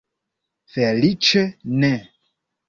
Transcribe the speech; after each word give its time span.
Feliĉe 0.75 1.45
ne. 1.85 1.93